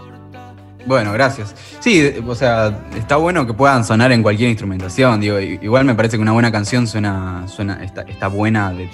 Bueno, 0.86 1.12
gracias. 1.12 1.53
Sí, 1.82 2.15
o 2.25 2.34
sea, 2.36 2.86
está 2.96 3.18
bueno 3.18 3.46
que 3.46 3.53
puedan 3.53 3.84
sonar 3.84 4.12
en 4.13 4.24
cualquier 4.24 4.50
instrumentación. 4.50 5.20
Digo, 5.20 5.38
igual 5.39 5.84
me 5.86 5.94
parece 5.94 6.15
que 6.18 6.22
una 6.22 6.32
buena 6.32 6.51
canción 6.51 6.88
suena, 6.88 7.44
suena, 7.48 7.84
está, 7.84 8.01
está 8.03 8.27
buena 8.27 8.72
de, 8.72 8.89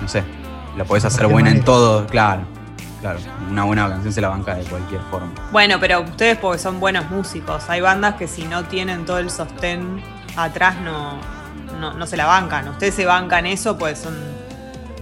no 0.00 0.08
sé, 0.08 0.24
la 0.76 0.84
podés 0.84 1.04
hacer 1.04 1.26
buena 1.26 1.50
en 1.50 1.56
manera. 1.56 1.64
todo, 1.66 2.06
claro. 2.06 2.42
Claro, 3.02 3.20
una 3.48 3.62
buena 3.62 3.88
canción 3.88 4.12
se 4.12 4.20
la 4.20 4.28
banca 4.30 4.56
de 4.56 4.64
cualquier 4.64 5.00
forma. 5.02 5.30
Bueno, 5.52 5.76
pero 5.78 6.00
ustedes 6.00 6.36
porque 6.38 6.58
son 6.58 6.80
buenos 6.80 7.08
músicos. 7.10 7.68
Hay 7.70 7.80
bandas 7.80 8.14
que 8.14 8.26
si 8.26 8.44
no 8.46 8.64
tienen 8.64 9.04
todo 9.04 9.18
el 9.18 9.30
sostén 9.30 10.00
atrás 10.36 10.76
no, 10.80 11.18
no, 11.80 11.94
no 11.94 12.06
se 12.06 12.16
la 12.16 12.26
bancan. 12.26 12.68
Ustedes 12.68 12.94
se 12.94 13.04
bancan 13.06 13.46
eso 13.46 13.76
pues 13.78 13.98
son, 13.98 14.14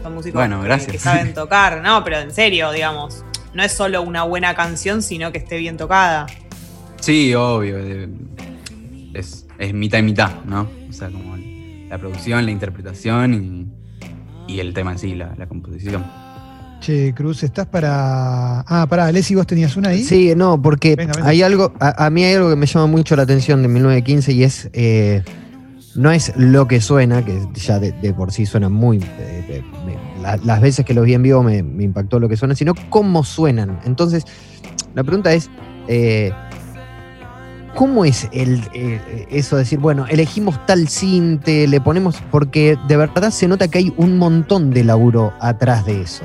son 0.02 0.14
músicos 0.14 0.38
Bueno, 0.40 0.60
que- 0.60 0.66
gracias. 0.66 0.92
que 0.92 0.98
saben 0.98 1.34
tocar. 1.34 1.80
No, 1.82 2.02
pero 2.04 2.18
en 2.18 2.32
serio, 2.32 2.70
digamos. 2.72 3.24
No 3.54 3.62
es 3.62 3.72
solo 3.72 4.02
una 4.02 4.22
buena 4.24 4.54
canción, 4.54 5.02
sino 5.02 5.32
que 5.32 5.38
esté 5.38 5.56
bien 5.56 5.76
tocada. 5.78 6.26
Sí, 7.00 7.34
obvio. 7.34 7.78
es, 9.14 9.46
es 9.58 9.72
mitad 9.74 9.98
y 9.98 10.02
mitad, 10.02 10.30
¿no? 10.44 10.68
O 10.88 10.92
sea, 10.92 11.08
como 11.08 11.36
la 11.88 11.96
producción, 11.98 12.44
la 12.44 12.50
interpretación 12.50 13.70
y, 14.46 14.54
y 14.54 14.60
el 14.60 14.74
tema 14.74 14.92
en 14.92 14.98
sí, 14.98 15.14
la, 15.14 15.34
la 15.38 15.46
composición. 15.46 16.04
Che, 16.86 17.12
Cruz, 17.14 17.42
¿estás 17.42 17.66
para. 17.66 18.60
Ah, 18.60 18.86
pará, 18.88 19.06
Alessi, 19.06 19.34
vos 19.34 19.44
tenías 19.44 19.76
una 19.76 19.88
ahí. 19.88 20.04
Sí, 20.04 20.34
no, 20.36 20.62
porque 20.62 20.94
Venga, 20.94 21.14
venga. 21.16 21.28
hay 21.28 21.42
algo, 21.42 21.72
a, 21.80 22.06
a 22.06 22.10
mí 22.10 22.22
hay 22.22 22.34
algo 22.34 22.48
que 22.50 22.54
me 22.54 22.66
llama 22.66 22.86
mucho 22.86 23.16
la 23.16 23.22
atención 23.24 23.60
de 23.62 23.66
1915 23.66 24.32
y 24.32 24.44
es, 24.44 24.70
eh, 24.72 25.24
no 25.96 26.12
es 26.12 26.32
lo 26.36 26.68
que 26.68 26.80
suena, 26.80 27.24
que 27.24 27.40
ya 27.54 27.80
de, 27.80 27.90
de 27.90 28.14
por 28.14 28.30
sí 28.30 28.46
suena 28.46 28.68
muy, 28.68 28.98
eh, 28.98 29.02
eh, 29.48 29.62
me- 29.84 30.22
la- 30.22 30.36
las 30.36 30.60
veces 30.60 30.84
que 30.84 30.94
los 30.94 31.04
vi 31.04 31.14
en 31.14 31.24
vivo 31.24 31.42
me, 31.42 31.60
me 31.64 31.82
impactó 31.82 32.20
lo 32.20 32.28
que 32.28 32.36
suena, 32.36 32.54
sino 32.54 32.72
cómo 32.88 33.24
suenan. 33.24 33.80
Entonces, 33.84 34.22
la 34.94 35.02
pregunta 35.02 35.32
es, 35.34 35.50
eh, 35.88 36.30
¿cómo 37.74 38.04
es 38.04 38.28
el, 38.30 38.62
eh, 38.74 39.26
eso 39.30 39.56
de 39.56 39.62
decir, 39.64 39.80
bueno, 39.80 40.06
elegimos 40.08 40.64
tal 40.66 40.86
cinte, 40.86 41.66
le 41.66 41.80
ponemos, 41.80 42.22
porque 42.30 42.78
de 42.86 42.96
verdad 42.96 43.32
se 43.32 43.48
nota 43.48 43.66
que 43.66 43.78
hay 43.78 43.92
un 43.96 44.18
montón 44.18 44.70
de 44.70 44.84
laburo 44.84 45.32
atrás 45.40 45.84
de 45.84 46.02
eso. 46.02 46.22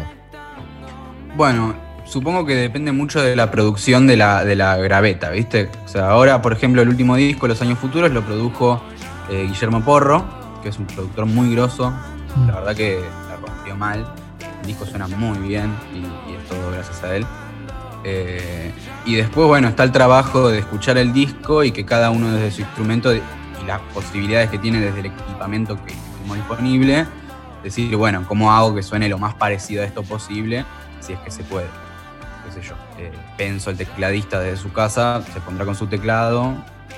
Bueno, 1.35 1.75
supongo 2.03 2.45
que 2.45 2.55
depende 2.55 2.91
mucho 2.91 3.21
de 3.21 3.35
la 3.35 3.51
producción 3.51 4.07
de 4.07 4.17
la, 4.17 4.43
de 4.43 4.55
la 4.55 4.77
graveta, 4.77 5.29
¿viste? 5.29 5.69
O 5.85 5.87
sea, 5.87 6.09
ahora, 6.09 6.41
por 6.41 6.53
ejemplo, 6.53 6.81
el 6.81 6.89
último 6.89 7.15
disco, 7.15 7.47
Los 7.47 7.61
Años 7.61 7.79
Futuros, 7.79 8.11
lo 8.11 8.21
produjo 8.21 8.81
eh, 9.29 9.45
Guillermo 9.47 9.81
Porro, 9.81 10.25
que 10.61 10.69
es 10.69 10.77
un 10.77 10.85
productor 10.87 11.25
muy 11.25 11.53
grosso. 11.53 11.91
Mm. 12.35 12.47
La 12.47 12.55
verdad 12.55 12.75
que 12.75 13.01
la 13.29 13.35
rompió 13.37 13.75
mal. 13.75 14.05
El 14.61 14.67
disco 14.67 14.85
suena 14.85 15.07
muy 15.07 15.37
bien 15.39 15.73
y, 15.93 15.99
y 16.31 16.35
es 16.35 16.47
todo 16.47 16.71
gracias 16.71 17.03
a 17.03 17.15
él. 17.15 17.25
Eh, 18.03 18.71
y 19.05 19.15
después, 19.15 19.47
bueno, 19.47 19.67
está 19.67 19.83
el 19.83 19.91
trabajo 19.91 20.49
de 20.49 20.59
escuchar 20.59 20.97
el 20.97 21.13
disco 21.13 21.63
y 21.63 21.71
que 21.71 21.85
cada 21.85 22.09
uno 22.09 22.31
desde 22.31 22.51
su 22.51 22.61
instrumento 22.61 23.13
y 23.13 23.21
las 23.65 23.79
posibilidades 23.93 24.49
que 24.49 24.57
tiene 24.57 24.79
desde 24.79 24.99
el 25.01 25.05
equipamiento 25.07 25.75
que 25.85 25.93
tenemos 26.17 26.37
disponible, 26.37 27.05
decir, 27.63 27.95
bueno, 27.95 28.23
¿cómo 28.27 28.51
hago 28.51 28.73
que 28.73 28.83
suene 28.83 29.07
lo 29.07 29.17
más 29.17 29.35
parecido 29.35 29.83
a 29.83 29.85
esto 29.85 30.03
posible? 30.03 30.65
Si 31.01 31.13
es 31.13 31.19
que 31.19 31.31
se 31.31 31.43
puede. 31.43 31.67
Qué 32.45 32.51
sé 32.51 32.61
yo. 32.61 32.75
Eh, 32.97 33.11
Penso, 33.37 33.69
el 33.69 33.77
tecladista 33.77 34.39
desde 34.39 34.57
su 34.57 34.71
casa, 34.71 35.21
se 35.33 35.39
pondrá 35.41 35.65
con 35.65 35.75
su 35.75 35.87
teclado, 35.87 36.55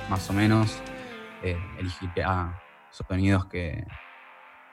más 0.09 0.29
o 0.29 0.33
menos, 0.33 0.77
eh, 1.43 1.57
elegirá 1.79 2.59
sonidos 2.91 3.45
que, 3.45 3.85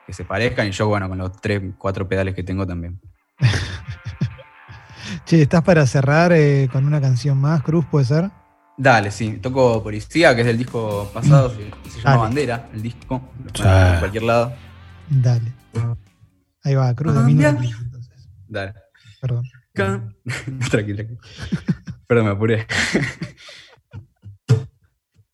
que 0.05 0.13
se 0.13 0.23
parezcan 0.25 0.67
y 0.67 0.71
yo, 0.71 0.87
bueno, 0.87 1.09
con 1.09 1.17
los 1.17 1.31
tres, 1.41 1.61
cuatro 1.77 2.07
pedales 2.07 2.35
que 2.35 2.43
tengo 2.43 2.65
también. 2.67 2.99
Che, 5.25 5.41
¿estás 5.41 5.61
para 5.63 5.85
cerrar 5.85 6.31
eh, 6.33 6.69
con 6.71 6.85
una 6.85 7.01
canción 7.01 7.37
más, 7.37 7.61
Cruz, 7.63 7.85
puede 7.85 8.05
ser? 8.05 8.29
Dale, 8.77 9.11
sí, 9.11 9.37
toco 9.37 9.83
Policía, 9.83 10.33
que 10.35 10.41
es 10.41 10.47
del 10.47 10.57
disco 10.57 11.09
pasado, 11.13 11.49
se, 11.49 11.69
se 11.89 11.97
llama 11.99 12.11
Dale. 12.11 12.17
Bandera, 12.17 12.69
el 12.73 12.81
disco, 12.81 13.21
lo 13.53 13.91
en 13.93 13.99
cualquier 13.99 14.23
lado. 14.23 14.53
Dale. 15.09 15.53
Ahí 16.63 16.75
va, 16.75 16.93
Cruz 16.95 17.13
de 17.13 17.19
Ah, 17.19 17.23
1915, 17.23 17.83
entonces. 17.83 18.29
Dale. 18.47 18.73
Perdón. 19.21 19.43
Ca- 19.73 20.01
tranqui, 20.71 20.93
tranqui. 20.95 21.17
Perdón, 22.07 22.25
me 22.25 22.31
apuré. 22.31 22.65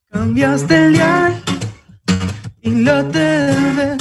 Cambiaste 0.09 0.85
el 0.85 0.93
dial 0.93 1.43
y 2.61 2.71
la 2.83 3.07
TV. 3.09 3.97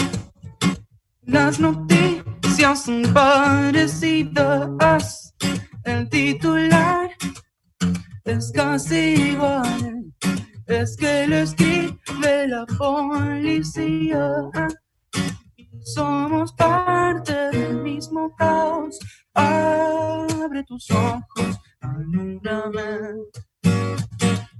Las 1.23 1.59
noticias 1.61 2.85
son 2.85 3.03
parecidas. 3.13 5.35
El 5.85 6.09
titular 6.09 7.11
es 8.25 8.51
casi 8.53 9.31
igual. 9.33 10.05
Es 10.67 10.97
que 10.97 11.27
lo 11.29 11.37
escribe 11.37 12.49
la 12.49 12.65
policía. 12.79 14.33
Somos 15.85 16.53
parte 16.55 17.33
del 17.53 17.77
mismo 17.83 18.35
caos. 18.37 18.99
Abre 19.37 20.65
tus 20.65 20.91
ojos, 20.91 21.61
alúmbrame. 21.81 22.99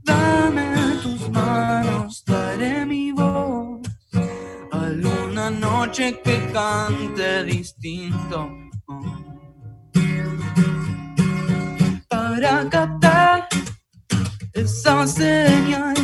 Dame 0.05 0.99
tus 1.03 1.31
manos, 1.31 2.23
daré 2.27 2.85
mi 2.85 3.11
voz. 3.13 3.81
Alguna 4.71 5.51
noche 5.51 6.21
que 6.23 6.51
cante 6.53 7.45
distinto. 7.45 8.51
Para 12.09 12.69
captar 12.69 13.49
esa 14.53 15.07
señal. 15.07 15.95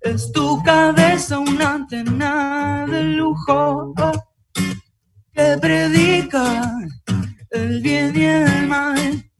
Es 0.00 0.32
tu 0.32 0.62
cabeza 0.62 1.38
una 1.38 1.74
antena 1.74 2.86
de 2.88 3.02
lujo 3.04 3.92
que 5.32 5.58
predica 5.60 6.72
el 7.50 7.80
bien 7.80 8.16
y 8.16 8.24
el 8.24 8.66
mal. 8.66 9.30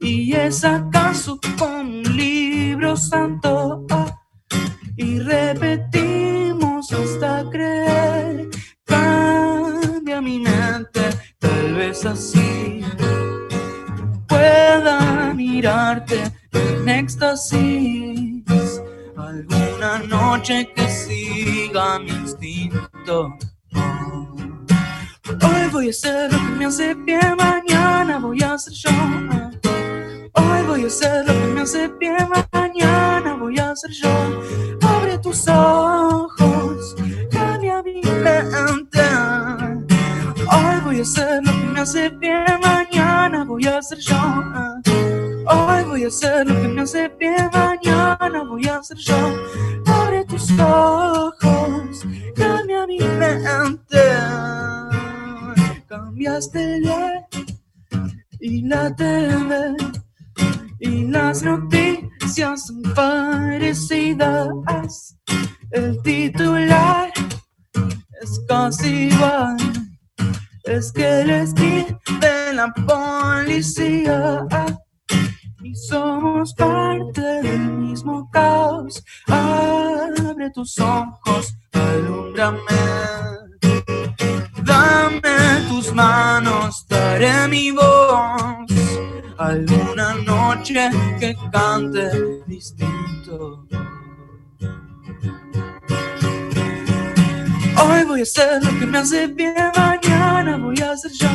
Y 0.00 0.34
es 0.34 0.64
acaso 0.64 1.38
como 1.58 1.80
un 1.80 2.02
libro 2.16 2.96
santo. 2.96 3.86
Y 4.96 5.18
repetimos 5.18 6.92
hasta 6.92 7.48
creer. 7.50 8.48
Cambia 8.84 10.20
mi 10.20 10.38
mente, 10.38 11.02
tal 11.38 11.74
vez 11.74 12.04
así 12.04 12.84
pueda 14.28 15.32
mirarte 15.34 16.22
en 16.52 16.88
éxtasis. 16.88 18.82
Alguna 19.16 19.98
noche 20.08 20.72
que 20.74 20.88
siga 20.88 21.98
mi 21.98 22.10
instinto. 22.10 23.36
Hoy 25.64 25.70
voy 25.70 25.86
a 25.86 25.90
hacer 25.90 26.30
lo 26.30 26.38
que 26.38 26.52
me 26.58 26.66
hace 26.66 26.94
bien, 26.94 27.36
mañana 27.38 28.18
voy 28.18 28.42
a 28.42 28.58
ser 28.58 28.74
yo. 28.74 28.90
Hoy 30.34 30.62
voy 30.66 30.84
a 30.84 30.86
hacer 30.88 31.26
lo 31.26 31.32
que 31.32 31.46
me 31.54 31.60
hace 31.62 31.88
bien, 31.98 32.28
mañana 32.52 33.34
voy 33.34 33.58
a 33.58 33.74
ser 33.74 33.90
yo. 33.92 34.10
Abre 34.82 35.16
tus 35.20 35.48
ojos, 35.48 36.94
cambia 37.30 37.82
mi 37.82 38.02
mente. 38.02 39.00
Hoy 40.52 40.80
voy 40.84 40.98
a 40.98 41.02
hacer 41.02 41.42
lo 41.42 41.52
que 41.52 41.66
me 41.72 41.80
hace 41.80 42.10
bien, 42.10 42.44
mañana 42.62 43.44
voy 43.44 43.66
a 43.66 43.80
ser 43.80 43.98
yo. 44.00 44.20
Hoy 45.46 45.84
voy 45.84 46.04
a 46.04 46.08
hacer 46.08 46.46
lo 46.46 46.60
que 46.60 46.68
me 46.68 46.82
hace 46.82 47.08
bien, 47.18 47.50
mañana 47.50 48.44
voy 48.46 48.66
a 48.66 48.82
ser 48.82 48.98
yo. 48.98 49.16
Abre 49.86 50.26
tus 50.26 50.50
ojos, 50.60 52.04
cambia 52.36 52.86
mi 52.86 52.98
mente. 52.98 54.23
Cambiaste 56.14 56.76
el 56.76 56.82
dial 56.82 57.26
y 58.38 58.62
la 58.68 58.94
TV 58.94 59.74
y 60.78 61.08
las 61.08 61.42
noticias 61.42 62.66
son 62.66 62.82
parecidas. 62.94 65.16
El 65.72 66.00
titular 66.04 67.12
es 68.22 68.40
casi 68.46 69.08
igual. 69.08 69.56
Es 70.62 70.92
que 70.92 71.24
le 71.24 71.42
escribe 71.42 71.98
la 72.52 72.72
policía 72.86 74.46
y 75.64 75.74
somos 75.74 76.54
parte 76.54 77.42
del 77.42 77.72
mismo 77.72 78.30
caos. 78.30 79.02
Abre 79.26 80.48
tus 80.52 80.78
ojos, 80.78 81.56
alúmbrame. 81.72 82.60
Tus 85.68 85.92
manos, 85.92 86.86
daré 86.88 87.48
mi 87.48 87.70
voz. 87.70 88.70
Alguna 89.38 90.14
noche 90.24 90.90
que 91.18 91.36
cante 91.52 92.42
distinto. 92.46 93.66
Hoy 97.76 98.04
voy 98.04 98.20
a 98.20 98.22
hacer 98.22 98.62
lo 98.62 98.78
que 98.78 98.86
me 98.86 98.98
hace 98.98 99.26
bien, 99.26 99.54
mañana 99.76 100.56
voy 100.56 100.80
a 100.80 100.96
ser 100.96 101.12
yo. 101.12 101.28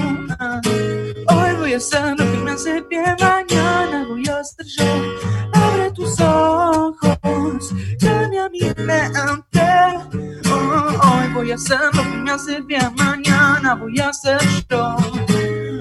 Hoy 1.28 1.56
voy 1.58 1.74
a 1.74 1.78
hacer 1.78 2.18
lo 2.18 2.32
que 2.32 2.38
me 2.38 2.52
hace 2.52 2.82
bien, 2.90 3.16
mañana 3.20 4.06
voy 4.08 4.24
a 4.28 4.44
ser 4.44 4.66
yo. 4.66 4.86
Abre 5.54 5.92
tus 5.92 6.20
ojos, 6.22 7.74
cambia 8.00 8.50
mi 8.50 8.62
mente. 8.78 9.99
Voy 11.50 11.54
a 11.54 11.56
hacer 11.56 11.80
lo 11.96 12.04
que 12.04 12.10
me 12.10 12.32
hace 12.32 12.62
bien, 12.62 12.94
mañana 12.96 13.74
voy 13.74 14.00
a 14.00 14.14
ser 14.14 14.38
yo. 14.70 14.96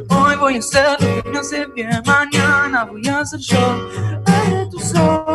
Hoy 0.09 0.37
voy 0.37 0.57
a 0.57 0.59
hacer 0.61 0.99
lo 0.99 1.23
que 1.23 1.29
me 1.29 1.39
hace 1.41 1.67
bien, 1.67 1.91
mañana 2.07 2.85
voy 2.87 3.07
a 3.07 3.23
ser 3.27 3.39
yo. 3.41 3.91
Abre 4.25 4.67
tus 4.71 4.95
ojos, 4.95 5.28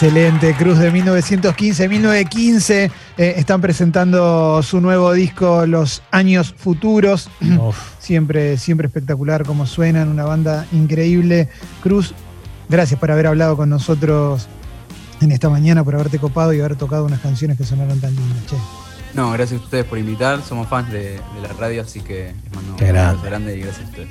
Excelente, 0.00 0.54
Cruz 0.54 0.78
de 0.78 0.92
1915. 0.92 1.88
1915 1.88 2.84
eh, 2.84 3.34
están 3.36 3.60
presentando 3.60 4.62
su 4.62 4.80
nuevo 4.80 5.12
disco 5.12 5.66
Los 5.66 6.04
Años 6.12 6.54
Futuros. 6.56 7.28
Uf. 7.58 7.76
Siempre, 7.98 8.58
siempre 8.58 8.86
espectacular 8.86 9.44
como 9.44 9.66
suenan, 9.66 10.08
una 10.08 10.22
banda 10.22 10.66
increíble. 10.70 11.48
Cruz, 11.82 12.14
gracias 12.68 13.00
por 13.00 13.10
haber 13.10 13.26
hablado 13.26 13.56
con 13.56 13.70
nosotros 13.70 14.46
en 15.20 15.32
esta 15.32 15.48
mañana, 15.48 15.82
por 15.82 15.96
haberte 15.96 16.20
copado 16.20 16.52
y 16.52 16.60
haber 16.60 16.76
tocado 16.76 17.04
unas 17.04 17.18
canciones 17.18 17.58
que 17.58 17.64
sonaron 17.64 18.00
tan 18.00 18.14
lindas. 18.14 18.46
Che. 18.46 18.56
No, 19.14 19.32
gracias 19.32 19.60
a 19.60 19.64
ustedes 19.64 19.84
por 19.84 19.98
invitar. 19.98 20.42
Somos 20.44 20.68
fans 20.68 20.92
de, 20.92 21.14
de 21.14 21.40
la 21.42 21.52
radio, 21.58 21.82
así 21.82 22.02
que 22.02 22.36
les 22.44 22.54
mando 22.54 22.70
un 22.70 22.76
grande. 22.76 23.00
abrazo 23.00 23.22
grande 23.24 23.56
y 23.56 23.60
gracias 23.62 23.84
a 23.84 23.88
ustedes. 23.88 24.10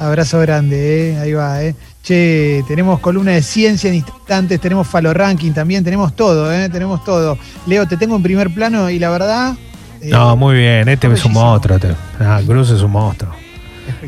Abrazo 0.00 0.38
grande, 0.40 1.12
eh. 1.12 1.18
ahí 1.18 1.32
va. 1.32 1.62
Eh. 1.62 1.74
Che, 2.02 2.62
tenemos 2.68 3.00
columna 3.00 3.32
de 3.32 3.42
ciencia 3.42 3.88
en 3.88 3.96
instantes, 3.96 4.60
tenemos 4.60 4.86
Falo 4.86 5.12
Ranking 5.12 5.52
también, 5.52 5.82
tenemos 5.84 6.14
todo, 6.14 6.52
eh. 6.52 6.68
tenemos 6.70 7.04
todo. 7.04 7.36
Leo, 7.66 7.86
te 7.86 7.96
tengo 7.96 8.16
en 8.16 8.22
primer 8.22 8.52
plano 8.54 8.88
y 8.90 8.98
la 8.98 9.10
verdad. 9.10 9.54
eh, 10.00 10.08
No, 10.10 10.36
muy 10.36 10.56
bien, 10.56 10.88
este 10.88 11.12
es 11.12 11.24
un 11.24 11.32
monstruo. 11.32 11.78
te- 11.78 11.94
ah, 12.20 12.40
Cruz 12.46 12.70
es 12.70 12.80
un 12.82 12.92
monstruo. 12.92 13.32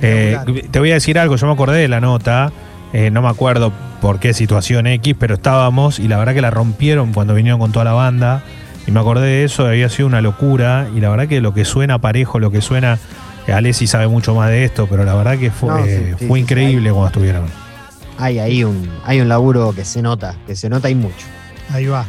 Eh, 0.01 0.37
te 0.71 0.79
voy 0.79 0.91
a 0.91 0.95
decir 0.95 1.19
algo, 1.19 1.37
yo 1.37 1.47
me 1.47 1.53
acordé 1.55 1.79
de 1.81 1.89
la 1.89 2.01
nota, 2.01 2.53
no 3.13 3.23
me 3.23 3.29
acuerdo 3.29 3.73
por 4.01 4.19
qué 4.21 4.33
situación 4.35 4.87
X, 4.87 5.15
pero 5.19 5.35
estábamos 5.35 5.99
y 5.99 6.07
la 6.09 6.19
verdad 6.19 6.35
que 6.35 6.43
la 6.43 6.51
rompieron 6.51 7.13
cuando 7.13 7.35
vinieron 7.35 7.59
con 7.61 7.73
toda 7.73 7.85
la 7.85 7.93
banda. 7.93 8.43
Y 8.87 8.93
me 8.93 9.01
acordé 9.01 9.27
de 9.27 9.45
eso, 9.45 9.67
había 9.67 9.89
sido 9.91 10.07
una 10.09 10.21
locura. 10.23 10.89
Y 10.97 11.01
la 11.01 11.11
verdad 11.11 11.29
que 11.29 11.41
lo 11.41 11.53
que 11.55 11.65
suena 11.65 11.99
parejo, 11.99 12.39
lo 12.39 12.51
que 12.51 12.61
suena. 12.63 12.99
Alessi 13.53 13.87
sabe 13.87 14.09
mucho 14.09 14.35
más 14.35 14.51
de 14.51 14.65
esto, 14.65 14.87
pero 14.89 15.05
la 15.05 15.15
verdad 15.15 15.39
que 15.39 15.51
fue, 15.51 15.69
No, 15.69 15.85
sí, 15.85 15.91
eh, 15.91 16.15
sí, 16.19 16.27
fue 16.27 16.39
sí, 16.39 16.43
increíble 16.43 16.91
cuando 16.91 17.07
estuvieron. 17.09 17.47
Hay 18.19 18.39
ahí 18.39 18.65
un, 18.65 18.89
hay 19.05 19.21
un 19.21 19.29
laburo 19.29 19.73
que 19.75 19.85
se 19.85 20.03
nota, 20.03 20.37
que 20.47 20.55
se 20.55 20.69
nota 20.69 20.91
y 20.91 20.95
mucho. 20.95 21.27
Ahí 21.71 21.87
va. 21.87 22.05